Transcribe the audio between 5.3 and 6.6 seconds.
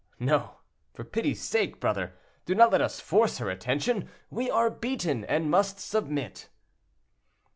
must submit."